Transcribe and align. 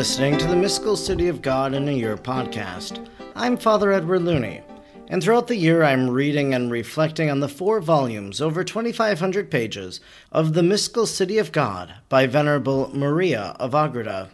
listening 0.00 0.38
to 0.38 0.46
the 0.46 0.56
Mystical 0.56 0.96
City 0.96 1.28
of 1.28 1.42
God 1.42 1.74
in 1.74 1.86
a 1.86 1.92
Year 1.92 2.16
podcast. 2.16 3.06
I'm 3.36 3.58
Father 3.58 3.92
Edward 3.92 4.22
Looney, 4.22 4.62
and 5.08 5.22
throughout 5.22 5.46
the 5.46 5.56
year 5.56 5.84
I'm 5.84 6.08
reading 6.08 6.54
and 6.54 6.70
reflecting 6.70 7.28
on 7.28 7.40
the 7.40 7.50
four 7.50 7.82
volumes, 7.82 8.40
over 8.40 8.64
2,500 8.64 9.50
pages, 9.50 10.00
of 10.32 10.54
The 10.54 10.62
Mystical 10.62 11.04
City 11.04 11.36
of 11.36 11.52
God 11.52 11.96
by 12.08 12.26
Venerable 12.26 12.90
Maria 12.96 13.54
of 13.60 13.74
Agreda. 13.74 14.30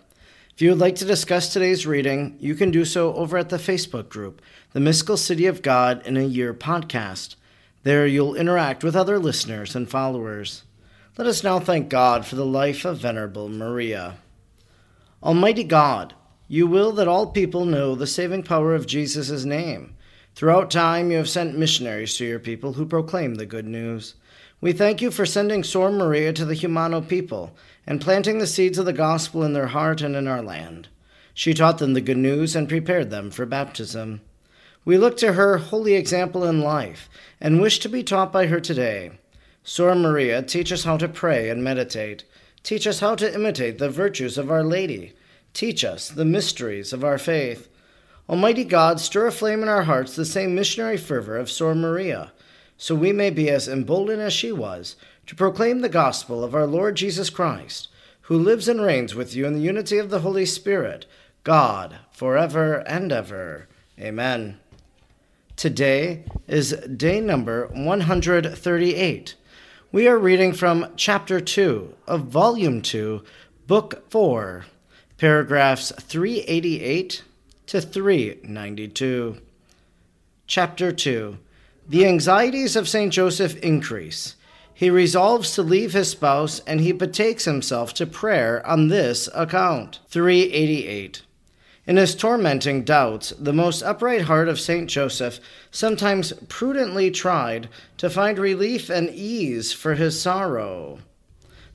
If 0.54 0.62
you 0.62 0.70
would 0.70 0.78
like 0.78 0.94
to 0.96 1.04
discuss 1.04 1.52
today's 1.52 1.84
reading, 1.84 2.36
you 2.38 2.54
can 2.54 2.70
do 2.70 2.84
so 2.84 3.12
over 3.14 3.36
at 3.36 3.48
the 3.48 3.56
Facebook 3.56 4.08
group, 4.08 4.40
The 4.72 4.78
Mystical 4.78 5.16
City 5.16 5.46
of 5.46 5.62
God 5.62 6.00
in 6.06 6.16
a 6.16 6.22
Year 6.22 6.54
podcast. 6.54 7.34
There 7.82 8.06
you'll 8.06 8.36
interact 8.36 8.84
with 8.84 8.94
other 8.94 9.18
listeners 9.18 9.74
and 9.74 9.90
followers. 9.90 10.62
Let 11.18 11.26
us 11.26 11.42
now 11.42 11.58
thank 11.58 11.88
God 11.88 12.24
for 12.24 12.36
the 12.36 12.46
life 12.46 12.84
of 12.84 12.98
Venerable 12.98 13.48
Maria. 13.48 14.18
Almighty 15.22 15.64
God, 15.64 16.14
you 16.46 16.66
will 16.66 16.92
that 16.92 17.08
all 17.08 17.28
people 17.28 17.64
know 17.64 17.94
the 17.94 18.06
saving 18.06 18.42
power 18.42 18.74
of 18.74 18.86
Jesus' 18.86 19.44
name. 19.44 19.96
Throughout 20.34 20.70
time, 20.70 21.10
you 21.10 21.16
have 21.16 21.28
sent 21.28 21.56
missionaries 21.56 22.14
to 22.16 22.26
your 22.26 22.38
people 22.38 22.74
who 22.74 22.84
proclaim 22.84 23.36
the 23.36 23.46
good 23.46 23.66
news. 23.66 24.14
We 24.60 24.72
thank 24.72 25.00
you 25.00 25.10
for 25.10 25.24
sending 25.24 25.64
Sor 25.64 25.90
Maria 25.90 26.34
to 26.34 26.44
the 26.44 26.54
Jumano 26.54 27.06
people 27.06 27.56
and 27.86 28.00
planting 28.00 28.38
the 28.38 28.46
seeds 28.46 28.76
of 28.76 28.84
the 28.84 28.92
gospel 28.92 29.42
in 29.42 29.54
their 29.54 29.68
heart 29.68 30.02
and 30.02 30.14
in 30.14 30.28
our 30.28 30.42
land. 30.42 30.88
She 31.32 31.54
taught 31.54 31.78
them 31.78 31.94
the 31.94 32.02
good 32.02 32.18
news 32.18 32.54
and 32.54 32.68
prepared 32.68 33.10
them 33.10 33.30
for 33.30 33.46
baptism. 33.46 34.20
We 34.84 34.98
look 34.98 35.16
to 35.18 35.32
her 35.32 35.56
holy 35.58 35.94
example 35.94 36.44
in 36.44 36.60
life 36.60 37.08
and 37.40 37.60
wish 37.60 37.78
to 37.80 37.88
be 37.88 38.02
taught 38.02 38.32
by 38.32 38.46
her 38.46 38.60
today. 38.60 39.12
Sor 39.64 39.94
Maria, 39.94 40.42
teach 40.42 40.70
us 40.70 40.84
how 40.84 40.98
to 40.98 41.08
pray 41.08 41.48
and 41.48 41.64
meditate. 41.64 42.24
Teach 42.62 42.86
us 42.86 43.00
how 43.00 43.14
to 43.14 43.32
imitate 43.32 43.78
the 43.78 43.88
virtues 43.88 44.36
of 44.38 44.50
Our 44.50 44.64
Lady. 44.64 45.12
Teach 45.56 45.86
us 45.86 46.10
the 46.10 46.26
mysteries 46.26 46.92
of 46.92 47.02
our 47.02 47.16
faith. 47.16 47.70
Almighty 48.28 48.62
God, 48.62 49.00
stir 49.00 49.28
aflame 49.28 49.62
in 49.62 49.70
our 49.70 49.84
hearts 49.84 50.14
the 50.14 50.26
same 50.26 50.54
missionary 50.54 50.98
fervor 50.98 51.38
of 51.38 51.50
Sor 51.50 51.74
Maria, 51.74 52.30
so 52.76 52.94
we 52.94 53.10
may 53.10 53.30
be 53.30 53.48
as 53.48 53.66
emboldened 53.66 54.20
as 54.20 54.34
she 54.34 54.52
was 54.52 54.96
to 55.26 55.34
proclaim 55.34 55.80
the 55.80 55.88
gospel 55.88 56.44
of 56.44 56.54
our 56.54 56.66
Lord 56.66 56.94
Jesus 56.94 57.30
Christ, 57.30 57.88
who 58.20 58.36
lives 58.36 58.68
and 58.68 58.82
reigns 58.82 59.14
with 59.14 59.34
you 59.34 59.46
in 59.46 59.54
the 59.54 59.60
unity 59.60 59.96
of 59.96 60.10
the 60.10 60.20
Holy 60.20 60.44
Spirit, 60.44 61.06
God, 61.42 62.00
forever 62.10 62.86
and 62.86 63.10
ever. 63.10 63.66
Amen. 63.98 64.60
Today 65.56 66.24
is 66.46 66.72
day 66.72 67.18
number 67.18 67.68
138 67.68 69.34
we 69.90 70.06
are 70.06 70.18
reading 70.18 70.52
from 70.52 70.92
Chapter 70.96 71.40
2 71.40 71.94
of 72.06 72.24
Volume 72.24 72.82
2, 72.82 73.22
Book 73.66 74.10
4, 74.10 74.66
paragraphs 75.18 75.92
388 75.98 77.22
to 77.66 77.80
392. 77.80 79.38
Chapter 80.46 80.92
2 80.92 81.38
The 81.88 82.06
anxieties 82.06 82.76
of 82.76 82.88
St. 82.88 83.12
Joseph 83.12 83.56
increase. 83.56 84.36
He 84.74 84.90
resolves 84.90 85.54
to 85.54 85.62
leave 85.62 85.94
his 85.94 86.10
spouse 86.10 86.60
and 86.66 86.80
he 86.80 86.92
betakes 86.92 87.46
himself 87.46 87.94
to 87.94 88.06
prayer 88.06 88.64
on 88.66 88.88
this 88.88 89.26
account. 89.34 90.00
388. 90.08 91.22
In 91.86 91.96
his 91.96 92.14
tormenting 92.14 92.82
doubts, 92.82 93.30
the 93.38 93.54
most 93.54 93.80
upright 93.82 94.22
heart 94.22 94.48
of 94.48 94.60
Saint 94.60 94.90
Joseph 94.90 95.40
sometimes 95.70 96.34
prudently 96.48 97.10
tried 97.10 97.70
to 97.96 98.10
find 98.10 98.38
relief 98.38 98.90
and 98.90 99.08
ease 99.08 99.72
for 99.72 99.94
his 99.94 100.20
sorrow 100.20 100.98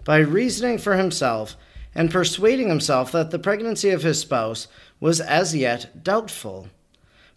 by 0.03 0.17
reasoning 0.17 0.78
for 0.78 0.95
himself 0.95 1.56
and 1.94 2.11
persuading 2.11 2.70
himself 2.70 3.11
that 3.11 3.31
the 3.31 3.39
pregnancy 3.39 3.90
of 3.90 4.03
his 4.03 4.19
spouse 4.19 4.68
was 5.00 5.19
as 5.19 5.56
yet 5.56 6.03
doubtful. 6.03 6.68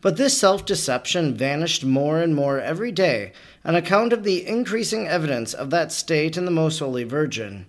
But 0.01 0.17
this 0.17 0.39
self 0.39 0.67
deception 0.67 1.35
vanished 1.35 1.85
more 1.85 2.21
and 2.21 2.35
more 2.35 2.61
every 2.61 2.93
day 2.93 3.33
on 3.65 3.75
account 3.75 4.13
of 4.13 4.23
the 4.23 4.47
increasing 4.47 5.09
evidence 5.09 5.55
of 5.55 5.71
that 5.71 5.93
state 5.93 6.37
in 6.37 6.45
the 6.45 6.51
Most 6.51 6.79
Holy 6.79 7.05
Virgin. 7.05 7.67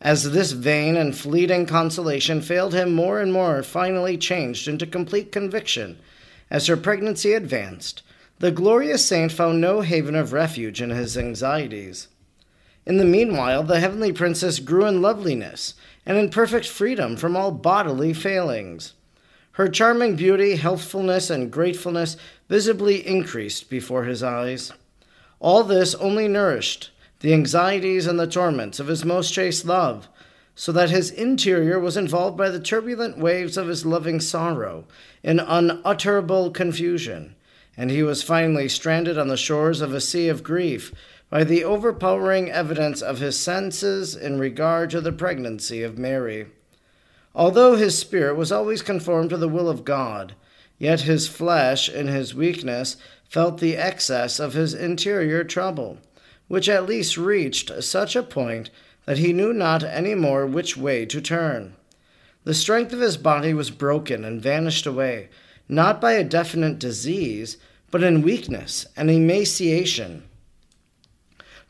As 0.00 0.32
this 0.32 0.52
vain 0.52 0.96
and 0.96 1.14
fleeting 1.14 1.66
consolation 1.66 2.40
failed 2.40 2.72
him 2.72 2.94
more 2.94 3.20
and 3.20 3.32
more, 3.32 3.62
finally 3.62 4.16
changed 4.16 4.66
into 4.66 4.86
complete 4.86 5.30
conviction 5.30 5.98
as 6.50 6.66
her 6.66 6.76
pregnancy 6.76 7.34
advanced, 7.34 8.02
the 8.38 8.50
glorious 8.50 9.04
saint 9.04 9.30
found 9.30 9.60
no 9.60 9.82
haven 9.82 10.14
of 10.14 10.32
refuge 10.32 10.80
in 10.80 10.88
his 10.88 11.18
anxieties. 11.18 12.08
In 12.86 12.96
the 12.96 13.04
meanwhile, 13.04 13.62
the 13.62 13.78
heavenly 13.78 14.12
princess 14.12 14.58
grew 14.58 14.86
in 14.86 15.02
loveliness 15.02 15.74
and 16.06 16.18
in 16.18 16.30
perfect 16.30 16.66
freedom 16.66 17.16
from 17.16 17.36
all 17.36 17.50
bodily 17.50 18.12
failings. 18.12 18.94
Her 19.52 19.68
charming 19.68 20.16
beauty, 20.16 20.56
healthfulness, 20.56 21.28
and 21.30 21.50
gratefulness 21.50 22.16
visibly 22.48 23.06
increased 23.06 23.68
before 23.68 24.04
his 24.04 24.22
eyes. 24.22 24.72
All 25.38 25.64
this 25.64 25.94
only 25.96 26.28
nourished 26.28 26.90
the 27.20 27.34
anxieties 27.34 28.06
and 28.06 28.18
the 28.18 28.26
torments 28.26 28.80
of 28.80 28.86
his 28.86 29.04
most 29.04 29.32
chaste 29.32 29.64
love, 29.64 30.08
so 30.54 30.72
that 30.72 30.90
his 30.90 31.10
interior 31.10 31.78
was 31.78 31.96
involved 31.96 32.36
by 32.36 32.48
the 32.48 32.60
turbulent 32.60 33.18
waves 33.18 33.56
of 33.56 33.68
his 33.68 33.86
loving 33.86 34.20
sorrow 34.20 34.84
in 35.22 35.40
unutterable 35.40 36.50
confusion, 36.50 37.34
and 37.76 37.90
he 37.90 38.02
was 38.02 38.22
finally 38.22 38.68
stranded 38.68 39.18
on 39.18 39.28
the 39.28 39.36
shores 39.36 39.80
of 39.80 39.94
a 39.94 40.00
sea 40.00 40.28
of 40.28 40.42
grief 40.42 40.92
by 41.30 41.44
the 41.44 41.64
overpowering 41.64 42.50
evidence 42.50 43.00
of 43.00 43.18
his 43.18 43.38
senses 43.38 44.14
in 44.14 44.38
regard 44.38 44.90
to 44.90 45.00
the 45.00 45.12
pregnancy 45.12 45.82
of 45.82 45.96
Mary. 45.96 46.46
Although 47.34 47.76
his 47.76 47.96
spirit 47.96 48.36
was 48.36 48.52
always 48.52 48.82
conformed 48.82 49.30
to 49.30 49.36
the 49.36 49.48
will 49.48 49.68
of 49.68 49.84
God, 49.84 50.34
yet 50.78 51.02
his 51.02 51.28
flesh, 51.28 51.88
in 51.88 52.08
his 52.08 52.34
weakness, 52.34 52.96
felt 53.28 53.58
the 53.58 53.76
excess 53.76 54.38
of 54.38 54.54
his 54.54 54.74
interior 54.74 55.44
trouble 55.44 55.98
which 56.50 56.68
at 56.68 56.84
least 56.84 57.16
reached 57.16 57.70
such 57.80 58.16
a 58.16 58.24
point 58.24 58.70
that 59.04 59.18
he 59.18 59.32
knew 59.32 59.52
not 59.52 59.84
any 59.84 60.16
more 60.16 60.44
which 60.44 60.76
way 60.76 61.06
to 61.06 61.20
turn. 61.20 61.76
The 62.42 62.54
strength 62.54 62.92
of 62.92 62.98
his 62.98 63.16
body 63.16 63.54
was 63.54 63.70
broken 63.70 64.24
and 64.24 64.42
vanished 64.42 64.84
away, 64.84 65.28
not 65.68 66.00
by 66.00 66.14
a 66.14 66.24
definite 66.24 66.80
disease, 66.80 67.56
but 67.92 68.02
in 68.02 68.22
weakness 68.22 68.84
and 68.96 69.08
emaciation. 69.08 70.24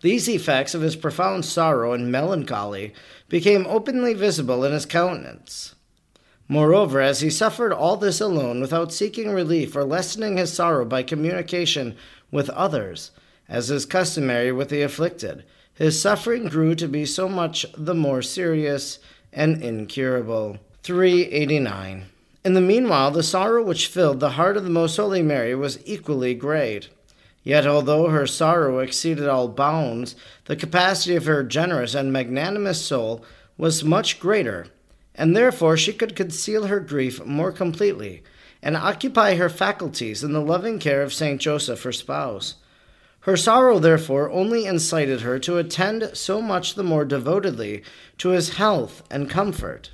These 0.03 0.29
effects 0.29 0.75
of 0.75 0.81
his 0.81 0.97
profound 0.97 1.45
sorrow 1.45 1.93
and 1.93 2.11
melancholy 2.11 2.95
became 3.29 3.67
openly 3.67 4.15
visible 4.15 4.65
in 4.65 4.73
his 4.73 4.87
countenance. 4.87 5.75
Moreover, 6.49 7.01
as 7.01 7.21
he 7.21 7.31
suffered 7.31 7.73
all 7.73 7.97
this 7.97 8.21
alone 8.21 8.61
without 8.61 8.93
seeking 8.93 9.31
relief 9.31 9.77
or 9.77 9.85
lessening 9.85 10.37
his 10.37 10.53
sorrow 10.53 10.85
by 10.85 11.03
communication 11.03 11.97
with 12.31 12.51
others, 12.51 13.11
as 13.49 13.71
is 13.71 13.87
customary 13.87 14.51
with 14.51 14.69
the 14.69 14.83
afflicted, 14.83 15.45
his 15.75 16.01
suffering 16.01 16.47
grew 16.47 16.75
to 16.75 16.89
be 16.89 17.05
so 17.05 17.29
much 17.29 17.67
the 17.77 17.95
more 17.95 18.23
serious 18.23 18.99
and 19.33 19.63
incurable. 19.63 20.59
389. 20.83 22.07
In 22.45 22.55
the 22.55 22.61
meanwhile, 22.61 23.11
the 23.11 23.23
sorrow 23.23 23.63
which 23.63 23.87
filled 23.87 24.19
the 24.19 24.31
heart 24.31 24.57
of 24.57 24.65
the 24.65 24.71
Most 24.71 24.97
Holy 24.97 25.23
Mary 25.23 25.55
was 25.55 25.79
equally 25.85 26.35
great. 26.35 26.89
Yet, 27.43 27.67
although 27.67 28.09
her 28.09 28.27
sorrow 28.27 28.81
exceeded 28.81 29.27
all 29.27 29.49
bounds, 29.49 30.15
the 30.45 30.57
capacity 30.57 31.17
of 31.17 31.25
her 31.25 31.43
generous 31.43 31.95
and 31.95 32.13
magnanimous 32.13 32.85
soul 32.85 33.25
was 33.57 33.83
much 33.83 34.21
greater, 34.21 34.67
and 35.15 35.35
therefore 35.35 35.77
she 35.77 35.93
could 35.93 36.17
conceal 36.17 36.67
her 36.67 36.81
grief 36.81 37.25
more 37.25 37.53
completely, 37.53 38.23
and 38.63 38.77
occupy 38.77 39.37
her 39.37 39.49
faculties 39.49 40.23
in 40.23 40.33
the 40.33 40.41
loving 40.41 40.79
care 40.79 41.03
of 41.03 41.15
Saint 41.15 41.41
Joseph, 41.41 41.83
her 41.83 41.93
spouse. 41.93 42.57
Her 43.21 43.37
sorrow, 43.37 43.79
therefore, 43.79 44.31
only 44.31 44.65
incited 44.65 45.23
her 45.23 45.39
to 45.41 45.59
attend 45.59 46.11
so 46.15 46.41
much 46.41 46.75
the 46.75 46.83
more 46.83 47.05
devotedly 47.05 47.83
to 48.19 48.31
his 48.31 48.57
health 48.57 49.03
and 49.11 49.29
comfort. 49.29 49.91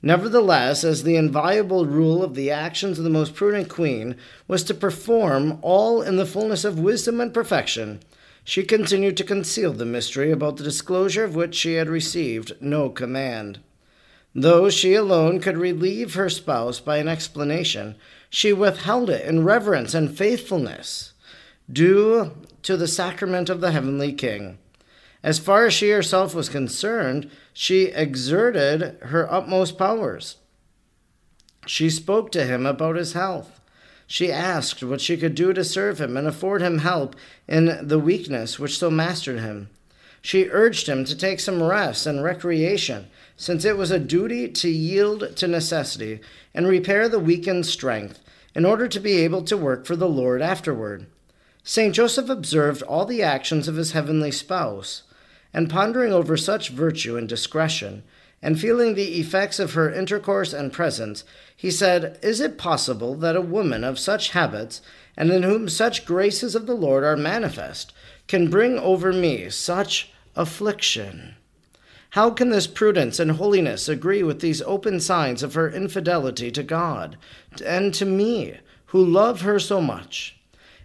Nevertheless, 0.00 0.84
as 0.84 1.02
the 1.02 1.16
inviolable 1.16 1.84
rule 1.84 2.22
of 2.22 2.34
the 2.34 2.50
actions 2.50 2.98
of 2.98 3.04
the 3.04 3.10
most 3.10 3.34
prudent 3.34 3.68
queen 3.68 4.16
was 4.46 4.62
to 4.64 4.74
perform 4.74 5.58
all 5.60 6.02
in 6.02 6.16
the 6.16 6.26
fullness 6.26 6.64
of 6.64 6.78
wisdom 6.78 7.20
and 7.20 7.34
perfection, 7.34 8.00
she 8.44 8.62
continued 8.62 9.16
to 9.16 9.24
conceal 9.24 9.72
the 9.72 9.84
mystery 9.84 10.30
about 10.30 10.56
the 10.56 10.64
disclosure 10.64 11.24
of 11.24 11.34
which 11.34 11.54
she 11.54 11.74
had 11.74 11.88
received 11.88 12.54
no 12.60 12.88
command. 12.88 13.58
Though 14.34 14.70
she 14.70 14.94
alone 14.94 15.40
could 15.40 15.58
relieve 15.58 16.14
her 16.14 16.30
spouse 16.30 16.78
by 16.78 16.98
an 16.98 17.08
explanation, 17.08 17.96
she 18.30 18.52
withheld 18.52 19.10
it 19.10 19.26
in 19.26 19.44
reverence 19.44 19.94
and 19.94 20.16
faithfulness 20.16 21.12
due 21.70 22.32
to 22.62 22.76
the 22.76 22.86
sacrament 22.86 23.50
of 23.50 23.60
the 23.60 23.72
heavenly 23.72 24.12
King. 24.12 24.58
As 25.22 25.38
far 25.38 25.66
as 25.66 25.74
she 25.74 25.90
herself 25.90 26.34
was 26.34 26.48
concerned, 26.48 27.30
she 27.52 27.86
exerted 27.86 28.98
her 29.02 29.30
utmost 29.32 29.76
powers. 29.76 30.36
She 31.66 31.90
spoke 31.90 32.30
to 32.32 32.44
him 32.44 32.64
about 32.64 32.96
his 32.96 33.14
health. 33.14 33.60
She 34.06 34.32
asked 34.32 34.82
what 34.82 35.00
she 35.00 35.16
could 35.16 35.34
do 35.34 35.52
to 35.52 35.64
serve 35.64 36.00
him 36.00 36.16
and 36.16 36.26
afford 36.26 36.62
him 36.62 36.78
help 36.78 37.14
in 37.46 37.86
the 37.86 37.98
weakness 37.98 38.58
which 38.58 38.78
so 38.78 38.90
mastered 38.90 39.40
him. 39.40 39.68
She 40.22 40.48
urged 40.50 40.88
him 40.88 41.04
to 41.04 41.16
take 41.16 41.40
some 41.40 41.62
rest 41.62 42.06
and 42.06 42.22
recreation, 42.22 43.08
since 43.36 43.64
it 43.64 43.76
was 43.76 43.90
a 43.90 43.98
duty 43.98 44.48
to 44.48 44.68
yield 44.68 45.36
to 45.36 45.46
necessity 45.46 46.20
and 46.54 46.66
repair 46.66 47.08
the 47.08 47.20
weakened 47.20 47.66
strength 47.66 48.20
in 48.54 48.64
order 48.64 48.88
to 48.88 49.00
be 49.00 49.18
able 49.18 49.42
to 49.42 49.56
work 49.56 49.84
for 49.84 49.94
the 49.94 50.08
Lord 50.08 50.42
afterward. 50.42 51.06
St. 51.62 51.94
Joseph 51.94 52.30
observed 52.30 52.82
all 52.82 53.04
the 53.04 53.22
actions 53.22 53.68
of 53.68 53.76
his 53.76 53.92
heavenly 53.92 54.32
spouse, 54.32 55.02
and 55.58 55.68
pondering 55.68 56.12
over 56.12 56.36
such 56.36 56.68
virtue 56.68 57.16
and 57.16 57.28
discretion, 57.28 58.04
and 58.40 58.60
feeling 58.60 58.94
the 58.94 59.18
effects 59.18 59.58
of 59.58 59.72
her 59.72 59.92
intercourse 59.92 60.52
and 60.52 60.72
presence, 60.72 61.24
he 61.56 61.68
said, 61.68 62.16
Is 62.22 62.40
it 62.40 62.56
possible 62.56 63.16
that 63.16 63.34
a 63.34 63.40
woman 63.40 63.82
of 63.82 63.98
such 63.98 64.30
habits, 64.30 64.80
and 65.16 65.32
in 65.32 65.42
whom 65.42 65.68
such 65.68 66.06
graces 66.06 66.54
of 66.54 66.68
the 66.68 66.76
Lord 66.76 67.02
are 67.02 67.16
manifest, 67.16 67.92
can 68.28 68.48
bring 68.48 68.78
over 68.78 69.12
me 69.12 69.50
such 69.50 70.12
affliction? 70.36 71.34
How 72.10 72.30
can 72.30 72.50
this 72.50 72.68
prudence 72.68 73.18
and 73.18 73.32
holiness 73.32 73.88
agree 73.88 74.22
with 74.22 74.38
these 74.38 74.62
open 74.62 75.00
signs 75.00 75.42
of 75.42 75.54
her 75.54 75.68
infidelity 75.68 76.52
to 76.52 76.62
God 76.62 77.18
and 77.66 77.92
to 77.94 78.04
me, 78.04 78.58
who 78.86 79.04
love 79.04 79.40
her 79.40 79.58
so 79.58 79.80
much? 79.80 80.37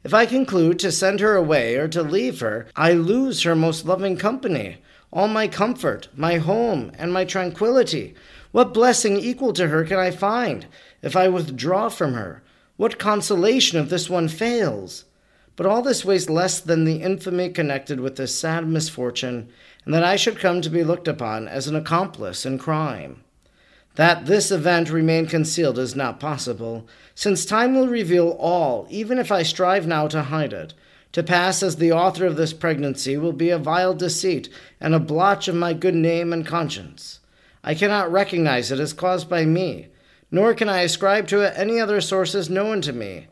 If 0.04 0.14
I 0.14 0.26
conclude 0.26 0.80
to 0.80 0.92
send 0.92 1.22
her 1.22 1.36
away 1.36 1.76
or 1.76 1.88
to 1.88 2.04
leave 2.04 2.42
her, 2.42 2.68
I 2.76 2.92
lose 2.92 3.44
her 3.44 3.56
most 3.56 3.86
loving 3.86 4.18
company, 4.18 4.80
all 5.14 5.30
my 5.30 5.48
comfort, 5.48 6.10
my 6.14 6.40
home, 6.40 6.92
and 6.98 7.14
my 7.14 7.24
tranquillity. 7.24 8.14
What 8.52 8.74
blessing 8.74 9.16
equal 9.18 9.54
to 9.54 9.70
her 9.70 9.86
can 9.86 10.00
I 10.00 10.12
find 10.12 10.66
if 11.02 11.16
I 11.16 11.30
withdraw 11.30 11.88
from 11.88 12.16
her? 12.16 12.44
What 12.76 13.00
consolation 13.00 13.80
if 13.80 13.90
this 13.90 14.10
one 14.10 14.28
fails? 14.28 15.06
But 15.56 15.68
all 15.68 15.82
this 15.82 16.04
weighs 16.04 16.30
less 16.30 16.60
than 16.60 16.84
the 16.84 16.98
infamy 16.98 17.50
connected 17.50 18.02
with 18.02 18.18
this 18.18 18.38
sad 18.38 18.68
misfortune, 18.68 19.50
and 19.86 19.94
that 19.94 20.04
I 20.04 20.18
should 20.18 20.38
come 20.38 20.62
to 20.62 20.70
be 20.70 20.84
looked 20.84 21.08
upon 21.08 21.48
as 21.48 21.68
an 21.68 21.78
accomplice 21.78 22.46
in 22.46 22.58
crime. 22.58 23.24
That 23.96 24.26
this 24.26 24.50
event 24.52 24.90
remain 24.90 25.28
concealed 25.28 25.78
is 25.78 25.96
not 25.96 26.20
possible, 26.20 26.88
since 27.14 27.46
time 27.46 27.76
will 27.76 27.88
reveal 27.88 28.30
all, 28.40 28.88
even 28.90 29.20
if 29.20 29.32
I 29.32 29.44
strive 29.44 29.86
now 29.86 30.08
to 30.08 30.24
hide 30.24 30.54
it. 30.54 30.74
To 31.12 31.22
pass 31.22 31.62
as 31.62 31.76
the 31.76 31.92
author 31.92 32.26
of 32.26 32.36
this 32.36 32.54
pregnancy 32.54 33.18
will 33.18 33.34
be 33.34 33.52
a 33.52 33.60
vile 33.60 33.94
deceit 33.94 34.50
and 34.82 34.96
a 34.96 35.00
blotch 35.00 35.48
of 35.48 35.54
my 35.54 35.74
good 35.74 35.94
name 35.94 36.34
and 36.34 36.46
conscience. 36.46 37.20
I 37.64 37.76
cannot 37.76 38.12
recognize 38.12 38.72
it 38.72 38.80
as 38.80 38.94
caused 38.94 39.30
by 39.30 39.46
me, 39.46 39.90
nor 40.32 40.56
can 40.56 40.68
I 40.68 40.82
ascribe 40.82 41.28
to 41.28 41.42
it 41.42 41.54
any 41.56 41.80
other 41.80 42.02
sources 42.02 42.50
known 42.50 42.82
to 42.82 42.94
me. 42.94 43.28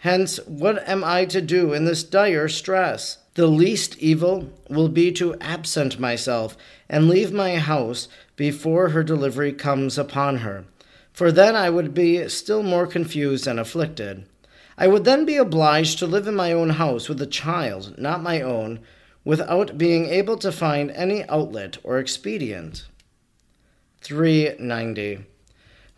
Hence, 0.00 0.38
what 0.46 0.88
am 0.88 1.04
I 1.04 1.26
to 1.26 1.42
do 1.42 1.74
in 1.74 1.84
this 1.84 2.02
dire 2.02 2.48
stress? 2.48 3.18
The 3.34 3.46
least 3.46 3.98
evil 3.98 4.50
will 4.70 4.88
be 4.88 5.12
to 5.12 5.34
absent 5.42 6.00
myself 6.00 6.56
and 6.88 7.06
leave 7.06 7.32
my 7.34 7.56
house 7.56 8.08
before 8.34 8.88
her 8.88 9.04
delivery 9.04 9.52
comes 9.52 9.98
upon 9.98 10.38
her, 10.38 10.64
for 11.12 11.30
then 11.30 11.54
I 11.54 11.68
would 11.68 11.92
be 11.92 12.26
still 12.30 12.62
more 12.62 12.86
confused 12.86 13.46
and 13.46 13.60
afflicted. 13.60 14.24
I 14.78 14.88
would 14.88 15.04
then 15.04 15.26
be 15.26 15.36
obliged 15.36 15.98
to 15.98 16.06
live 16.06 16.26
in 16.26 16.34
my 16.34 16.50
own 16.50 16.70
house 16.70 17.10
with 17.10 17.20
a 17.20 17.26
child, 17.26 17.98
not 17.98 18.22
my 18.22 18.40
own, 18.40 18.80
without 19.22 19.76
being 19.76 20.06
able 20.06 20.38
to 20.38 20.50
find 20.50 20.90
any 20.92 21.28
outlet 21.28 21.76
or 21.84 21.98
expedient. 21.98 22.86
390. 24.00 25.26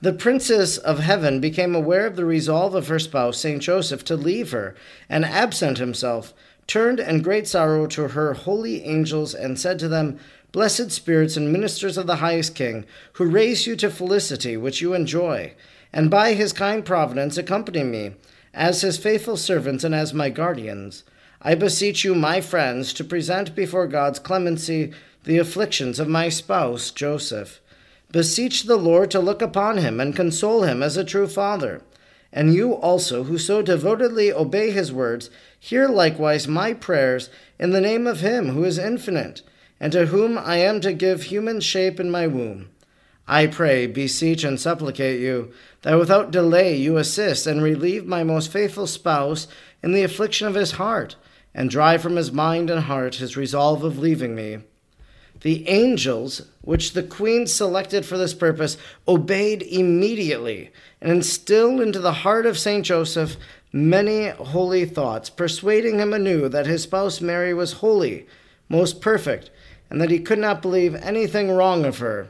The 0.03 0.13
princess 0.13 0.79
of 0.79 0.99
heaven 0.99 1.39
became 1.39 1.77
aware 1.77 2.09
of 2.09 2.17
the 2.17 2.25
resolve 2.25 2.75
of 2.75 2.89
her 2.89 2.99
spouse, 2.99 3.39
Saint 3.39 3.63
Joseph, 3.63 4.03
to 4.07 4.17
leave 4.17 4.51
her 4.51 4.75
and 5.09 5.25
absent 5.25 5.79
himself, 5.79 6.35
turned 6.67 6.99
in 6.99 7.23
great 7.23 7.47
sorrow 7.47 7.87
to 7.87 8.09
her 8.09 8.35
holy 8.35 8.83
angels, 8.83 9.33
and 9.33 9.61
said 9.61 9.79
to 9.79 9.87
them, 9.87 10.19
Blessed 10.51 10.91
spirits 10.91 11.37
and 11.37 11.53
ministers 11.53 11.97
of 11.97 12.09
the 12.09 12.17
highest 12.17 12.57
King, 12.57 12.85
who 13.13 13.27
raise 13.27 13.65
you 13.69 13.77
to 13.77 13.91
felicity 13.91 14.57
which 14.57 14.81
you 14.81 14.93
enjoy, 14.93 15.55
and 15.93 16.11
by 16.11 16.33
his 16.33 16.53
kind 16.53 16.85
providence 16.85 17.39
accompany 17.39 17.85
me, 17.85 18.17
as 18.53 18.81
his 18.81 18.99
faithful 18.99 19.37
servants 19.37 19.85
and 19.85 19.95
as 19.95 20.13
my 20.13 20.31
guardians. 20.31 21.05
I 21.41 21.55
beseech 21.55 22.03
you, 22.03 22.17
my 22.17 22.41
friends, 22.41 22.93
to 22.95 23.05
present 23.05 23.55
before 23.55 23.87
God's 23.87 24.19
clemency 24.19 24.93
the 25.23 25.39
afflictions 25.39 26.01
of 26.01 26.09
my 26.09 26.29
spouse, 26.29 26.91
Joseph 26.91 27.61
Beseech 28.13 28.65
the 28.65 28.77
Lord 28.77 29.11
to 29.13 29.21
look 29.21 29.41
upon 29.41 29.79
him 29.79 29.99
and 29.99 30.15
console 30.15 30.65
him 30.65 30.83
as 30.83 30.99
a 30.99 31.05
true 31.05 31.27
father. 31.27 31.81
And 32.31 32.53
you 32.53 32.75
also, 32.75 33.25
who 33.25 33.39
so 33.39 33.63
devotedly 33.63 34.31
obey 34.31 34.71
his 34.71 34.93
words, 34.93 35.31
hear 35.59 35.89
likewise 35.89 36.47
my 36.47 36.75
prayers 36.75 37.31
in 37.59 37.71
the 37.71 37.81
name 37.81 38.07
of 38.07 38.21
him 38.21 38.51
who 38.51 38.65
is 38.65 38.77
infinite, 38.77 39.41
and 39.81 39.93
to 39.93 40.07
whom 40.07 40.37
I 40.37 40.57
am 40.59 40.83
to 40.83 40.93
give 40.93 41.25
human 41.25 41.61
shape 41.61 41.99
in 41.99 42.11
my 42.11 42.27
womb. 42.27 42.69
I 43.27 43.47
pray, 43.47 43.87
beseech, 43.87 44.45
and 44.45 44.61
supplicate 44.61 45.21
you, 45.21 45.51
that 45.81 45.99
without 45.99 46.31
delay 46.31 46.77
you 46.77 46.99
assist 46.99 47.47
and 47.47 47.63
relieve 47.63 48.05
my 48.05 48.25
most 48.25 48.53
faithful 48.53 48.87
spouse 48.87 49.47
in 49.83 49.93
the 49.93 50.03
affliction 50.03 50.47
of 50.47 50.55
his 50.55 50.73
heart, 50.73 51.17
and 51.55 51.71
drive 51.71 52.03
from 52.03 52.17
his 52.17 52.31
mind 52.31 52.69
and 52.69 52.83
heart 52.83 53.17
his 53.17 53.39
resolve 53.39 53.83
of 53.85 53.99
leaving 53.99 54.35
me 54.35 54.59
the 55.43 55.69
angels, 55.69 56.43
which 56.61 56.93
the 56.93 57.03
queen 57.03 57.47
selected 57.47 58.07
for 58.07 58.17
this 58.17 58.35
purpose, 58.35 58.77
obeyed 59.07 59.63
immediately 59.63 60.71
and 61.01 61.11
instilled 61.11 61.81
into 61.81 61.99
the 61.99 62.13
heart 62.13 62.47
of 62.47 62.59
Saint 62.59 62.87
Joseph 62.87 63.37
many 63.73 64.29
holy 64.29 64.85
thoughts, 64.85 65.31
persuading 65.31 65.99
him 65.99 66.13
anew 66.13 66.49
that 66.49 66.67
his 66.67 66.85
spouse 66.85 67.21
Mary 67.21 67.53
was 67.53 67.75
holy, 67.75 68.27
most 68.69 69.01
perfect, 69.01 69.51
and 69.91 70.01
that 70.01 70.11
he 70.11 70.21
could 70.21 70.39
not 70.39 70.63
believe 70.63 70.95
anything 70.97 71.51
wrong 71.51 71.85
of 71.85 71.99
her, 71.99 72.29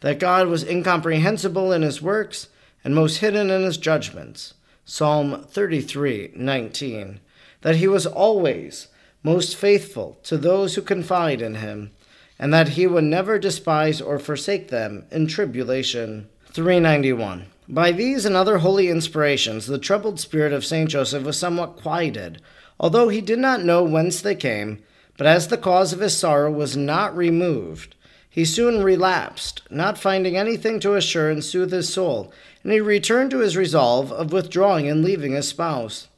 that 0.00 0.20
God 0.20 0.46
was 0.46 0.64
incomprehensible 0.64 1.72
in 1.72 1.82
his 1.82 2.00
works 2.00 2.48
and 2.84 2.94
most 2.94 3.18
hidden 3.18 3.50
in 3.50 3.62
his 3.62 3.76
judgments. 3.76 4.54
Psalm 4.84 5.44
33 5.44 6.32
19. 6.34 7.20
That 7.60 7.76
he 7.76 7.86
was 7.86 8.06
always 8.06 8.88
most 9.22 9.56
faithful 9.56 10.18
to 10.24 10.36
those 10.36 10.74
who 10.74 10.82
confide 10.82 11.40
in 11.40 11.56
him 11.56 11.92
and 12.42 12.52
that 12.52 12.70
he 12.70 12.88
would 12.88 13.04
never 13.04 13.38
despise 13.38 14.00
or 14.00 14.18
forsake 14.18 14.66
them 14.66 15.04
in 15.12 15.28
tribulation. 15.28 16.28
391. 16.46 17.46
By 17.68 17.92
these 17.92 18.24
and 18.24 18.34
other 18.34 18.58
holy 18.58 18.88
inspirations, 18.88 19.68
the 19.68 19.78
troubled 19.78 20.18
spirit 20.18 20.52
of 20.52 20.64
Saint 20.64 20.90
Joseph 20.90 21.22
was 21.22 21.38
somewhat 21.38 21.76
quieted, 21.76 22.42
although 22.80 23.10
he 23.10 23.20
did 23.20 23.38
not 23.38 23.62
know 23.62 23.84
whence 23.84 24.20
they 24.20 24.34
came. 24.34 24.82
But 25.16 25.28
as 25.28 25.46
the 25.46 25.56
cause 25.56 25.92
of 25.92 26.00
his 26.00 26.18
sorrow 26.18 26.50
was 26.50 26.76
not 26.76 27.16
removed, 27.16 27.94
he 28.28 28.44
soon 28.44 28.82
relapsed, 28.82 29.62
not 29.70 29.96
finding 29.96 30.36
anything 30.36 30.80
to 30.80 30.96
assure 30.96 31.30
and 31.30 31.44
soothe 31.44 31.70
his 31.70 31.94
soul, 31.94 32.32
and 32.64 32.72
he 32.72 32.80
returned 32.80 33.30
to 33.30 33.38
his 33.38 33.56
resolve 33.56 34.10
of 34.10 34.32
withdrawing 34.32 34.88
and 34.88 35.04
leaving 35.04 35.34
his 35.34 35.46
spouse. 35.46 36.08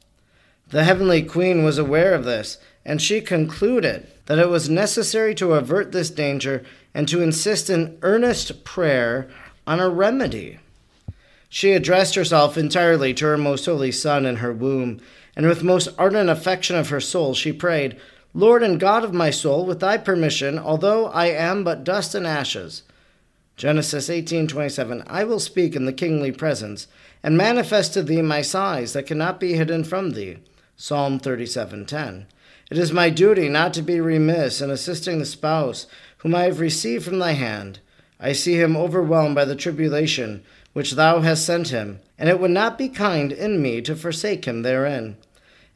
The 0.69 0.85
heavenly 0.85 1.21
queen 1.21 1.63
was 1.63 1.77
aware 1.77 2.15
of 2.15 2.25
this, 2.25 2.57
and 2.85 3.01
she 3.01 3.19
concluded 3.19 4.07
that 4.27 4.39
it 4.39 4.49
was 4.49 4.69
necessary 4.69 5.33
to 5.35 5.53
avert 5.53 5.91
this 5.91 6.09
danger 6.09 6.63
and 6.93 7.07
to 7.07 7.21
insist 7.21 7.69
in 7.69 7.97
earnest 8.01 8.63
prayer 8.63 9.27
on 9.65 9.79
a 9.79 9.89
remedy. 9.89 10.59
She 11.49 11.71
addressed 11.71 12.15
herself 12.15 12.57
entirely 12.57 13.13
to 13.15 13.25
her 13.25 13.37
most 13.37 13.65
holy 13.65 13.91
Son 13.91 14.25
in 14.25 14.37
her 14.37 14.53
womb, 14.53 14.99
and 15.35 15.47
with 15.47 15.63
most 15.63 15.89
ardent 15.97 16.29
affection 16.29 16.75
of 16.75 16.89
her 16.89 17.01
soul 17.01 17.33
she 17.33 17.51
prayed, 17.51 17.97
Lord 18.33 18.61
and 18.61 18.79
God 18.79 19.03
of 19.03 19.13
my 19.13 19.29
soul, 19.29 19.65
with 19.65 19.79
thy 19.79 19.97
permission, 19.97 20.59
although 20.59 21.07
I 21.07 21.27
am 21.27 21.63
but 21.63 21.83
dust 21.83 22.13
and 22.13 22.27
ashes. 22.27 22.83
Genesis 23.55 24.09
18:27 24.09 25.03
I 25.07 25.23
will 25.23 25.39
speak 25.39 25.75
in 25.75 25.85
the 25.85 25.93
kingly 25.93 26.31
presence 26.31 26.87
and 27.23 27.37
manifest 27.37 27.93
to 27.93 28.03
thee 28.03 28.21
my 28.21 28.41
sighs 28.41 28.91
that 28.93 29.07
cannot 29.07 29.39
be 29.39 29.53
hidden 29.53 29.85
from 29.85 30.11
thee. 30.11 30.37
Psalm 30.75 31.19
37:10 31.19 32.25
it 32.75 32.79
is 32.79 32.91
my 32.91 33.09
duty 33.09 33.47
not 33.47 33.73
to 33.73 33.81
be 33.81 34.01
remiss 34.01 34.59
in 34.59 34.69
assisting 34.69 35.17
the 35.17 35.25
spouse 35.25 35.87
whom 36.17 36.35
I 36.35 36.43
have 36.43 36.59
received 36.59 37.05
from 37.05 37.19
thy 37.19 37.31
hand. 37.31 37.79
I 38.19 38.33
see 38.33 38.55
him 38.55 38.75
overwhelmed 38.75 39.33
by 39.33 39.45
the 39.45 39.55
tribulation 39.55 40.43
which 40.73 40.91
thou 40.91 41.21
hast 41.21 41.45
sent 41.45 41.69
him, 41.69 42.01
and 42.19 42.27
it 42.27 42.37
would 42.37 42.51
not 42.51 42.77
be 42.77 42.89
kind 42.89 43.31
in 43.31 43.61
me 43.61 43.81
to 43.83 43.95
forsake 43.95 44.43
him 44.43 44.61
therein. 44.61 45.15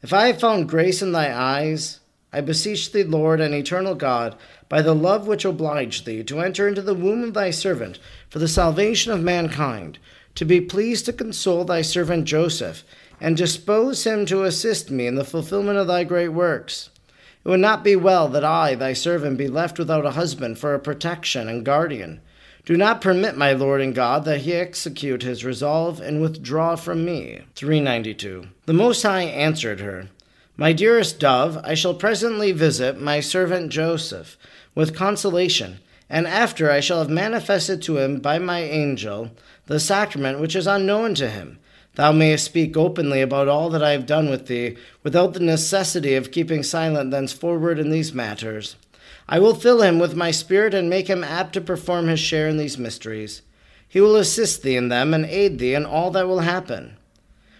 If 0.01 0.11
I 0.11 0.27
have 0.27 0.41
found 0.41 0.67
grace 0.67 1.01
in 1.01 1.13
thy 1.13 1.33
eyes, 1.33 2.01
I 2.33 2.41
beseech 2.41 2.91
thee, 2.91 3.03
Lord 3.03 3.39
and 3.39 3.55
eternal 3.55 3.95
God, 3.95 4.35
by 4.67 4.81
the 4.81 4.93
love 4.93 5.25
which 5.25 5.45
obliged 5.45 6.05
thee 6.05 6.21
to 6.25 6.41
enter 6.41 6.67
into 6.67 6.81
the 6.81 6.93
womb 6.93 7.23
of 7.23 7.33
thy 7.33 7.51
servant 7.51 7.97
for 8.29 8.39
the 8.39 8.47
salvation 8.49 9.13
of 9.13 9.23
mankind, 9.23 9.99
to 10.35 10.43
be 10.43 10.59
pleased 10.59 11.05
to 11.05 11.13
console 11.13 11.63
thy 11.63 11.81
servant 11.81 12.25
Joseph 12.25 12.83
and 13.21 13.35
dispose 13.35 14.05
him 14.05 14.25
to 14.25 14.43
assist 14.43 14.91
me 14.91 15.07
in 15.07 15.15
the 15.15 15.23
fulfillment 15.25 15.77
of 15.77 15.87
thy 15.87 16.03
great 16.03 16.29
works. 16.29 16.89
It 17.43 17.49
would 17.49 17.59
not 17.59 17.83
be 17.83 17.95
well 17.95 18.27
that 18.29 18.43
I, 18.43 18.75
thy 18.75 18.93
servant, 18.93 19.37
be 19.37 19.47
left 19.47 19.79
without 19.79 20.05
a 20.05 20.11
husband 20.11 20.57
for 20.59 20.73
a 20.73 20.79
protection 20.79 21.47
and 21.47 21.65
guardian. 21.65 22.21
Do 22.65 22.77
not 22.77 23.01
permit, 23.01 23.37
my 23.37 23.53
Lord 23.53 23.81
and 23.81 23.95
God, 23.95 24.25
that 24.25 24.41
he 24.41 24.53
execute 24.53 25.23
his 25.23 25.45
resolve 25.45 25.99
and 26.01 26.21
withdraw 26.21 26.75
from 26.75 27.05
me. 27.05 27.41
392. 27.55 28.47
The 28.65 28.73
Most 28.73 29.01
High 29.01 29.23
answered 29.23 29.79
her, 29.79 30.09
My 30.57 30.73
dearest 30.73 31.19
dove, 31.19 31.57
I 31.63 31.73
shall 31.73 31.93
presently 31.95 32.51
visit 32.51 33.01
my 33.01 33.21
servant 33.21 33.71
Joseph 33.71 34.37
with 34.75 34.95
consolation, 34.95 35.79
and 36.09 36.27
after 36.27 36.69
I 36.69 36.79
shall 36.79 36.99
have 36.99 37.09
manifested 37.09 37.81
to 37.83 37.97
him 37.97 38.19
by 38.19 38.37
my 38.37 38.59
angel 38.59 39.31
the 39.65 39.79
sacrament 39.79 40.39
which 40.39 40.55
is 40.55 40.67
unknown 40.67 41.15
to 41.15 41.29
him. 41.29 41.59
Thou 41.99 42.13
mayest 42.13 42.45
speak 42.45 42.77
openly 42.77 43.19
about 43.19 43.49
all 43.49 43.69
that 43.71 43.83
I 43.83 43.91
have 43.91 44.05
done 44.05 44.29
with 44.29 44.47
thee, 44.47 44.77
without 45.03 45.33
the 45.33 45.41
necessity 45.41 46.15
of 46.15 46.31
keeping 46.31 46.63
silent 46.63 47.11
thenceforward 47.11 47.77
in 47.77 47.89
these 47.89 48.13
matters. 48.13 48.77
I 49.27 49.39
will 49.39 49.53
fill 49.53 49.81
him 49.81 49.99
with 49.99 50.15
my 50.15 50.31
spirit 50.31 50.73
and 50.73 50.89
make 50.89 51.09
him 51.09 51.25
apt 51.25 51.51
to 51.55 51.59
perform 51.59 52.07
his 52.07 52.21
share 52.21 52.47
in 52.47 52.55
these 52.55 52.77
mysteries. 52.77 53.41
He 53.85 53.99
will 53.99 54.15
assist 54.15 54.63
thee 54.63 54.77
in 54.77 54.87
them 54.87 55.13
and 55.13 55.25
aid 55.25 55.59
thee 55.59 55.73
in 55.73 55.85
all 55.85 56.09
that 56.11 56.25
will 56.25 56.39
happen. 56.39 56.95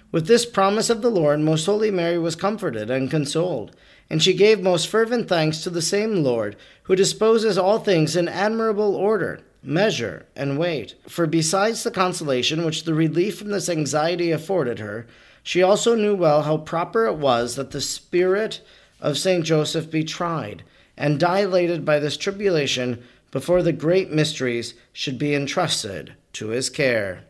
With 0.10 0.28
this 0.28 0.46
promise 0.46 0.90
of 0.90 1.02
the 1.02 1.12
Lord, 1.12 1.42
most 1.42 1.66
holy 1.66 1.92
Mary 1.92 2.18
was 2.18 2.38
comforted 2.38 2.90
and 2.90 3.12
consoled, 3.12 3.76
and 4.10 4.24
she 4.24 4.32
gave 4.32 4.62
most 4.62 4.88
fervent 4.88 5.28
thanks 5.28 5.64
to 5.64 5.70
the 5.70 5.82
same 5.82 6.24
Lord, 6.24 6.56
who 6.84 6.96
disposes 6.96 7.58
all 7.58 7.80
things 7.80 8.16
in 8.16 8.30
admirable 8.30 8.96
order, 8.96 9.42
measure, 9.62 10.26
and 10.36 10.58
weight. 10.58 10.96
For 11.08 11.28
besides 11.28 11.84
the 11.84 11.92
consolation 11.92 12.66
which 12.66 12.84
the 12.84 12.94
relief 12.94 13.40
from 13.40 13.50
this 13.50 13.70
anxiety 13.70 14.32
afforded 14.32 14.80
her, 14.80 15.06
she 15.44 15.64
also 15.64 15.96
knew 15.96 16.16
well 16.16 16.44
how 16.44 16.58
proper 16.58 17.06
it 17.06 17.16
was 17.16 17.56
that 17.56 17.72
the 17.72 17.82
spirit 17.82 18.62
of 19.02 19.18
Saint 19.18 19.46
Joseph 19.46 19.90
be 19.90 20.04
tried 20.04 20.64
and 20.98 21.20
dilated 21.20 21.86
by 21.86 22.00
this 22.00 22.18
tribulation 22.18 23.02
before 23.32 23.64
the 23.64 23.72
great 23.72 24.12
mysteries 24.12 24.74
should 24.92 25.18
be 25.18 25.34
entrusted 25.34 26.14
to 26.34 26.50
his 26.50 26.70
care. 26.70 27.24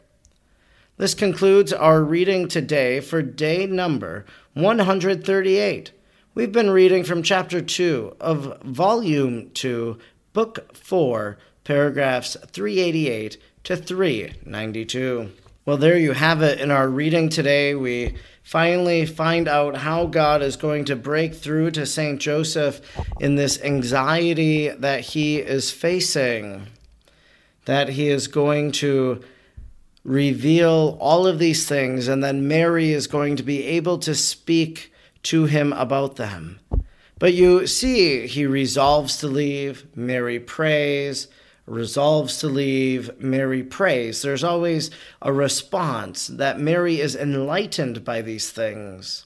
This 0.98 1.14
concludes 1.14 1.72
our 1.72 2.04
reading 2.04 2.48
today 2.48 3.00
for 3.00 3.22
day 3.22 3.66
number 3.66 4.26
138. 4.54 5.92
We've 6.34 6.52
been 6.52 6.70
reading 6.70 7.04
from 7.04 7.24
chapter 7.24 7.62
2 7.62 8.18
of 8.20 8.62
volume 8.64 9.52
2, 9.52 9.98
book 10.34 10.76
4, 10.76 11.38
paragraphs 11.70 12.36
388 12.48 13.38
to 13.64 13.78
392. 13.78 15.32
Well, 15.68 15.78
there 15.78 16.00
you 16.00 16.14
have 16.14 16.42
it 16.42 16.60
in 16.60 16.72
our 16.72 16.90
reading 16.90 17.30
today. 17.30 17.76
We 17.76 18.16
finally 18.42 19.06
find 19.06 19.48
out 19.48 19.78
how 19.78 20.08
God 20.08 20.42
is 20.42 20.56
going 20.56 20.86
to 20.86 20.96
break 20.96 21.36
through 21.36 21.70
to 21.72 21.86
St. 21.86 22.20
Joseph 22.20 22.82
in 23.20 23.36
this 23.36 23.62
anxiety 23.62 24.70
that 24.70 25.02
he 25.02 25.38
is 25.38 25.70
facing, 25.70 26.66
that 27.66 27.90
he 27.90 28.08
is 28.08 28.28
going 28.28 28.72
to 28.72 29.24
reveal 30.04 30.98
all 31.00 31.28
of 31.28 31.38
these 31.38 31.68
things, 31.68 32.08
and 32.08 32.24
then 32.24 32.48
Mary 32.48 32.94
is 32.94 33.06
going 33.06 33.36
to 33.36 33.44
be 33.44 33.64
able 33.64 34.00
to 34.00 34.16
speak 34.16 34.92
to 35.22 35.46
him 35.46 35.72
about 35.74 36.16
them. 36.16 36.60
But 37.20 37.36
you 37.36 37.68
see, 37.68 38.26
he 38.26 38.48
resolves 38.48 39.18
to 39.18 39.28
leave, 39.28 39.86
Mary 39.96 40.40
prays, 40.40 41.28
resolves 41.70 42.38
to 42.40 42.48
leave, 42.48 43.20
Mary 43.20 43.64
prays. 43.64 44.22
There's 44.22 44.44
always 44.44 44.92
a 45.22 45.32
response 45.32 46.28
that 46.28 46.60
Mary 46.60 47.00
is 47.00 47.16
enlightened 47.16 48.04
by 48.04 48.22
these 48.22 48.50
things. 48.50 49.26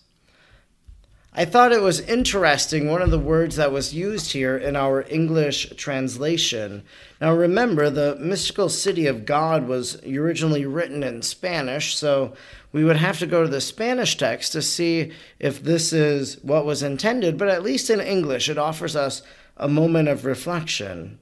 I 1.35 1.45
thought 1.45 1.71
it 1.71 1.81
was 1.81 1.99
interesting, 2.01 2.91
one 2.91 3.01
of 3.01 3.09
the 3.09 3.17
words 3.17 3.55
that 3.55 3.71
was 3.71 3.91
used 3.91 4.33
here 4.33 4.55
in 4.55 4.75
our 4.75 5.03
English 5.09 5.71
translation. 5.77 6.83
Now, 7.19 7.33
remember, 7.33 7.89
the 7.89 8.15
mystical 8.19 8.69
city 8.69 9.07
of 9.07 9.25
God 9.25 9.67
was 9.67 9.99
originally 10.03 10.67
written 10.67 11.01
in 11.01 11.23
Spanish, 11.23 11.95
so 11.95 12.33
we 12.71 12.83
would 12.83 12.97
have 12.97 13.17
to 13.17 13.25
go 13.25 13.41
to 13.41 13.49
the 13.49 13.61
Spanish 13.61 14.15
text 14.15 14.51
to 14.51 14.61
see 14.61 15.11
if 15.39 15.63
this 15.63 15.91
is 15.91 16.37
what 16.43 16.65
was 16.65 16.83
intended, 16.83 17.39
but 17.39 17.49
at 17.49 17.63
least 17.63 17.89
in 17.89 17.99
English, 17.99 18.47
it 18.47 18.59
offers 18.59 18.95
us 18.95 19.23
a 19.57 19.67
moment 19.67 20.09
of 20.09 20.25
reflection. 20.25 21.17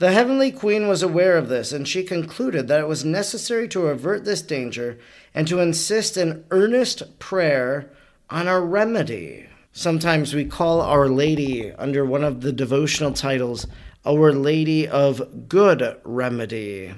The 0.00 0.12
heavenly 0.12 0.50
queen 0.50 0.88
was 0.88 1.02
aware 1.02 1.36
of 1.36 1.50
this, 1.50 1.72
and 1.72 1.86
she 1.86 2.02
concluded 2.02 2.68
that 2.68 2.80
it 2.80 2.88
was 2.88 3.04
necessary 3.04 3.68
to 3.68 3.88
avert 3.88 4.24
this 4.24 4.40
danger 4.40 4.98
and 5.34 5.46
to 5.46 5.60
insist 5.60 6.16
in 6.16 6.46
earnest 6.50 7.18
prayer 7.18 7.92
on 8.30 8.48
a 8.48 8.62
remedy. 8.62 9.46
Sometimes 9.72 10.32
we 10.32 10.46
call 10.46 10.80
Our 10.80 11.06
Lady 11.06 11.70
under 11.72 12.02
one 12.02 12.24
of 12.24 12.40
the 12.40 12.50
devotional 12.50 13.12
titles 13.12 13.66
Our 14.06 14.32
Lady 14.32 14.88
of 14.88 15.46
Good 15.50 16.00
Remedy. 16.02 16.94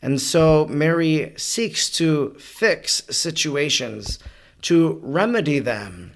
And 0.00 0.18
so 0.18 0.66
Mary 0.66 1.34
seeks 1.36 1.90
to 1.90 2.34
fix 2.38 3.02
situations, 3.10 4.18
to 4.62 4.98
remedy 5.02 5.58
them. 5.58 6.12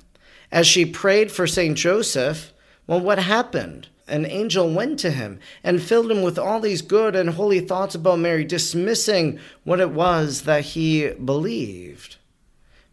As 0.50 0.66
she 0.66 0.86
prayed 0.86 1.30
for 1.30 1.46
St. 1.46 1.76
Joseph, 1.76 2.54
well, 2.86 3.00
what 3.00 3.18
happened? 3.18 3.88
An 4.08 4.26
angel 4.26 4.72
went 4.72 4.98
to 5.00 5.10
him 5.10 5.38
and 5.62 5.82
filled 5.82 6.10
him 6.10 6.22
with 6.22 6.38
all 6.38 6.60
these 6.60 6.82
good 6.82 7.14
and 7.14 7.30
holy 7.30 7.60
thoughts 7.60 7.94
about 7.94 8.18
Mary, 8.18 8.44
dismissing 8.44 9.38
what 9.64 9.80
it 9.80 9.90
was 9.90 10.42
that 10.42 10.64
he 10.64 11.10
believed. 11.10 12.16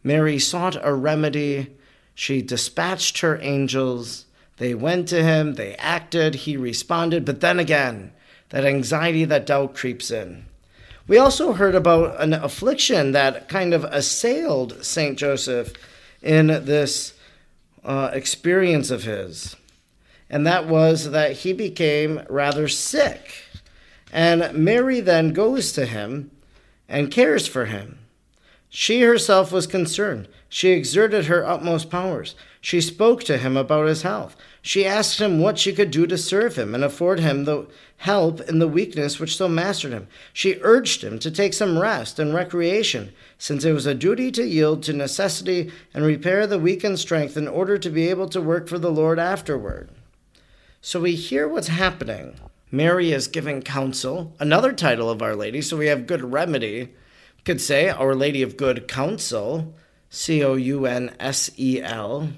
Mary 0.04 0.40
sought 0.40 0.78
a 0.82 0.94
remedy. 0.94 1.76
She 2.14 2.42
dispatched 2.42 3.20
her 3.20 3.40
angels. 3.42 4.26
They 4.58 4.74
went 4.74 5.08
to 5.10 5.24
him, 5.24 5.56
they 5.56 5.76
acted, 5.76 6.36
he 6.36 6.58
responded, 6.58 7.24
but 7.24 7.40
then 7.40 7.60
again, 7.60 8.12
that 8.50 8.66
anxiety, 8.66 9.24
that 9.26 9.46
doubt 9.46 9.74
creeps 9.74 10.12
in. 10.12 10.46
We 11.08 11.18
also 11.18 11.54
heard 11.54 11.76
about 11.76 12.22
an 12.22 12.34
affliction 12.34 13.14
that 13.14 13.48
kind 13.48 13.74
of 13.74 13.84
assailed 13.86 14.84
St. 14.84 15.18
Joseph 15.18 15.74
in 16.22 16.48
this 16.48 17.14
uh, 17.84 18.12
experience 18.14 18.92
of 18.92 19.04
his, 19.04 19.56
and 20.30 20.46
that 20.46 20.68
was 20.68 21.12
that 21.12 21.32
he 21.38 21.54
became 21.54 22.22
rather 22.30 22.68
sick. 22.68 23.46
And 24.12 24.54
Mary 24.54 25.00
then 25.00 25.34
goes 25.34 25.72
to 25.74 25.86
him 25.86 26.32
and 26.88 27.12
cares 27.12 27.48
for 27.48 27.66
him. 27.66 28.00
She 28.70 29.02
herself 29.02 29.52
was 29.52 29.66
concerned. 29.66 30.28
She 30.48 30.70
exerted 30.70 31.26
her 31.26 31.46
utmost 31.46 31.90
powers. 31.90 32.36
She 32.62 32.82
spoke 32.82 33.24
to 33.24 33.38
him 33.38 33.58
about 33.58 33.88
his 33.88 34.04
health. 34.04 34.36
She 34.62 34.86
asked 34.86 35.20
him 35.20 35.40
what 35.40 35.58
she 35.58 35.74
could 35.74 35.90
do 35.90 36.06
to 36.06 36.18
serve 36.18 36.56
him 36.56 36.76
and 36.76 36.84
afford 36.84 37.20
him 37.20 37.46
the 37.46 37.68
help 37.98 38.42
in 38.42 38.60
the 38.60 38.68
weakness 38.68 39.20
which 39.20 39.38
so 39.38 39.48
mastered 39.48 39.92
him. 39.92 40.08
She 40.34 40.60
urged 40.62 41.04
him 41.04 41.18
to 41.20 41.32
take 41.32 41.54
some 41.54 41.80
rest 41.80 42.20
and 42.20 42.34
recreation, 42.34 43.12
since 43.38 43.64
it 43.64 43.74
was 43.74 43.86
a 43.86 43.96
duty 43.96 44.32
to 44.34 44.46
yield 44.46 44.84
to 44.84 44.94
necessity 44.94 45.72
and 45.94 46.06
repair 46.06 46.46
the 46.46 46.60
weakened 46.60 47.00
strength 47.00 47.38
in 47.38 47.48
order 47.48 47.78
to 47.78 47.90
be 47.90 48.10
able 48.10 48.28
to 48.30 48.42
work 48.42 48.68
for 48.68 48.78
the 48.78 48.92
Lord 48.92 49.20
afterward. 49.20 49.90
So 50.82 51.02
we 51.02 51.16
hear 51.16 51.48
what's 51.48 51.68
happening. 51.68 52.36
Mary 52.72 53.12
is 53.12 53.28
giving 53.28 53.62
counsel, 53.62 54.34
another 54.40 54.72
title 54.72 55.10
of 55.10 55.22
Our 55.22 55.36
Lady, 55.36 55.62
so 55.62 55.76
we 55.76 55.88
have 55.88 56.08
good 56.08 56.22
remedy 56.22 56.90
could 57.44 57.60
say 57.60 57.90
Our 57.90 58.16
Lady 58.16 58.42
of 58.42 58.58
Good 58.58 58.88
Counsel, 58.88 59.74
C 60.10 60.44
O 60.44 60.56
U 60.56 60.86
N 60.86 61.16
S 61.20 61.50
E 61.58 61.82
L. 61.82 62.30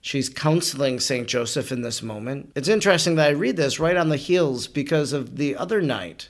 She's 0.00 0.28
counseling 0.28 1.00
St. 1.00 1.26
Joseph 1.26 1.72
in 1.72 1.82
this 1.82 2.02
moment. 2.02 2.52
It's 2.54 2.68
interesting 2.68 3.16
that 3.16 3.28
I 3.28 3.32
read 3.32 3.56
this 3.56 3.80
right 3.80 3.96
on 3.96 4.08
the 4.08 4.16
heels 4.16 4.68
because 4.68 5.12
of 5.12 5.36
the 5.36 5.56
other 5.56 5.82
night. 5.82 6.28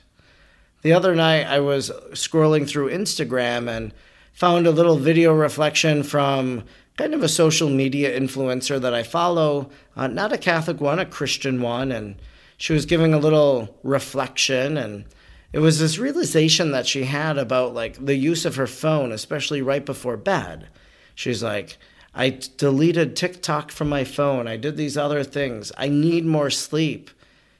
The 0.81 0.93
other 0.93 1.15
night, 1.15 1.45
I 1.45 1.59
was 1.59 1.91
scrolling 2.11 2.67
through 2.67 2.89
Instagram 2.89 3.69
and 3.69 3.93
found 4.33 4.67
a 4.67 4.71
little 4.71 4.97
video 4.97 5.33
reflection 5.33 6.03
from 6.03 6.63
kind 6.97 7.13
of 7.13 7.23
a 7.23 7.29
social 7.29 7.69
media 7.69 8.19
influencer 8.19 8.81
that 8.81 8.93
I 8.93 9.03
follow, 9.03 9.69
uh, 9.95 10.07
not 10.07 10.33
a 10.33 10.37
Catholic 10.37 10.81
one, 10.81 10.99
a 10.99 11.05
Christian 11.05 11.61
one. 11.61 11.91
And 11.91 12.15
she 12.57 12.73
was 12.73 12.85
giving 12.85 13.13
a 13.13 13.19
little 13.19 13.77
reflection 13.83 14.77
and 14.77 15.05
it 15.53 15.59
was 15.59 15.79
this 15.79 15.97
realization 15.97 16.71
that 16.71 16.87
she 16.87 17.05
had 17.05 17.37
about 17.37 17.73
like 17.73 18.03
the 18.05 18.15
use 18.15 18.45
of 18.45 18.57
her 18.57 18.67
phone, 18.67 19.11
especially 19.11 19.61
right 19.61 19.85
before 19.85 20.17
bed. 20.17 20.67
She's 21.15 21.41
like, 21.41 21.77
I 22.13 22.39
deleted 22.57 23.15
TikTok 23.15 23.71
from 23.71 23.89
my 23.89 24.03
phone. 24.03 24.47
I 24.47 24.57
did 24.57 24.75
these 24.75 24.97
other 24.97 25.23
things. 25.23 25.71
I 25.77 25.87
need 25.87 26.25
more 26.25 26.49
sleep. 26.49 27.09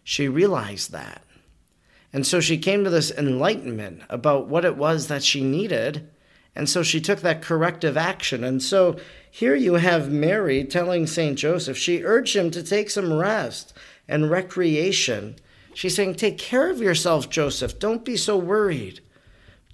She 0.03 0.27
realized 0.27 0.91
that. 0.91 1.24
And 2.12 2.25
so 2.25 2.39
she 2.39 2.58
came 2.58 2.84
to 2.84 2.89
this 2.89 3.12
enlightenment 3.12 4.01
about 4.10 4.48
what 4.48 4.65
it 4.65 4.75
was 4.75 5.08
that 5.08 5.24
she 5.24 5.44
needed. 5.44 6.10
And 6.57 6.67
so 6.67 6.83
she 6.83 6.99
took 6.99 7.21
that 7.21 7.41
corrective 7.41 7.95
action. 7.95 8.43
And 8.43 8.61
so 8.61 8.97
here 9.31 9.55
you 9.55 9.75
have 9.75 10.11
Mary 10.11 10.65
telling 10.65 11.07
St. 11.07 11.37
Joseph, 11.37 11.77
she 11.77 12.03
urged 12.03 12.35
him 12.35 12.51
to 12.51 12.61
take 12.61 12.89
some 12.89 13.13
rest 13.13 13.73
and 14.09 14.29
recreation 14.29 15.37
She's 15.77 15.93
saying, 15.93 16.15
Take 16.15 16.39
care 16.39 16.71
of 16.71 16.81
yourself, 16.81 17.29
Joseph. 17.29 17.77
Don't 17.77 18.03
be 18.03 18.17
so 18.17 18.35
worried. 18.35 18.99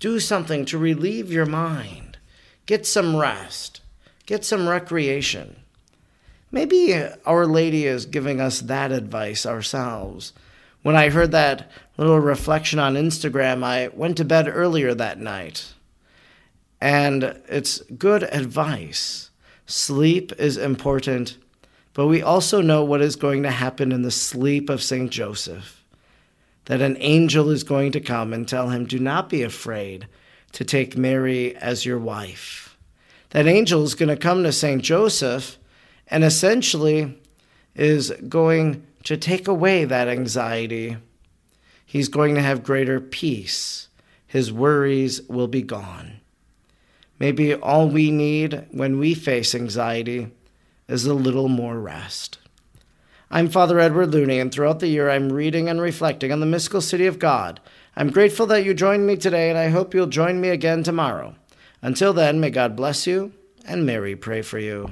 Do 0.02 0.20
something 0.20 0.66
to 0.66 0.78
relieve 0.78 1.32
your 1.32 1.46
mind. 1.46 2.18
Get 2.66 2.86
some 2.86 3.16
rest. 3.16 3.80
Get 4.26 4.44
some 4.44 4.68
recreation. 4.68 5.56
Maybe 6.52 6.94
Our 7.26 7.46
Lady 7.46 7.86
is 7.86 8.06
giving 8.06 8.42
us 8.42 8.60
that 8.60 8.92
advice 8.92 9.46
ourselves. 9.46 10.34
When 10.82 10.98
I 10.98 11.08
heard 11.08 11.32
that 11.32 11.72
little 11.96 12.20
reflection 12.20 12.80
on 12.80 12.96
Instagram, 12.96 13.64
I 13.64 13.88
went 13.88 14.18
to 14.18 14.26
bed 14.26 14.50
earlier 14.50 14.94
that 14.94 15.22
night. 15.22 15.72
And 16.84 17.40
it's 17.48 17.80
good 17.98 18.24
advice 18.24 19.30
Sleep 19.66 20.34
is 20.38 20.58
important, 20.58 21.38
but 21.94 22.08
we 22.08 22.22
also 22.22 22.60
know 22.60 22.84
what 22.84 23.02
is 23.02 23.16
going 23.16 23.44
to 23.44 23.52
happen 23.52 23.94
in 23.94 24.02
the 24.02 24.12
sleep 24.12 24.70
of 24.70 24.84
St. 24.84 25.10
Joseph. 25.10 25.82
That 26.66 26.82
an 26.82 26.98
angel 27.00 27.50
is 27.50 27.64
going 27.64 27.94
to 27.94 28.02
come 28.02 28.34
and 28.34 28.46
tell 28.46 28.70
him, 28.70 28.84
Do 28.84 29.00
not 29.00 29.30
be 29.30 29.44
afraid 29.44 30.10
to 30.52 30.66
take 30.66 30.98
Mary 30.98 31.56
as 31.56 31.86
your 31.86 32.00
wife. 32.00 32.78
That 33.30 33.48
angel 33.48 33.84
is 33.84 33.96
going 33.96 34.10
to 34.10 34.18
come 34.18 34.44
to 34.44 34.52
St. 34.52 34.84
Joseph 34.84 35.58
and 36.10 36.26
essentially 36.26 37.18
is 37.76 38.12
going 38.28 38.86
to 39.04 39.16
take 39.16 39.48
away 39.48 39.86
that 39.86 40.10
anxiety. 40.10 40.98
He's 41.86 42.10
going 42.10 42.36
to 42.36 42.42
have 42.42 42.62
greater 42.62 43.00
peace. 43.00 43.88
His 44.28 44.52
worries 44.52 45.22
will 45.30 45.48
be 45.48 45.62
gone. 45.62 46.20
Maybe 47.24 47.56
all 47.56 47.88
we 47.88 48.12
need 48.12 48.66
when 48.72 49.00
we 49.00 49.14
face 49.14 49.56
anxiety 49.56 50.28
is 50.90 51.06
a 51.06 51.14
little 51.14 51.48
more 51.48 51.80
rest. 51.80 52.38
I'm 53.32 53.48
Father 53.48 53.80
Edward 53.80 54.12
Looney, 54.12 54.40
and 54.40 54.52
throughout 54.52 54.82
the 54.82 54.90
year 54.90 55.10
I'm 55.10 55.32
reading 55.32 55.70
and 55.70 55.80
reflecting 55.80 56.34
on 56.34 56.42
the 56.42 56.46
mystical 56.46 56.82
city 56.82 57.06
of 57.06 57.20
God. 57.20 57.62
I'm 57.96 58.12
grateful 58.12 58.46
that 58.48 58.66
you 58.66 58.74
joined 58.74 59.08
me 59.08 59.16
today, 59.16 59.50
and 59.50 59.58
I 59.58 59.70
hope 59.70 59.94
you'll 59.94 60.08
join 60.08 60.42
me 60.42 60.50
again 60.50 60.84
tomorrow. 60.84 61.36
Until 61.82 62.12
then, 62.12 62.42
may 62.42 62.50
God 62.50 62.76
bless 62.76 63.08
you, 63.08 63.32
and 63.66 63.86
Mary 63.86 64.18
pray 64.18 64.42
for 64.42 64.60
you. 64.60 64.92